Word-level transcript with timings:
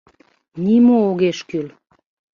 Нимо 0.63 0.95
огеш 1.09 1.39
кӱл! 1.49 1.67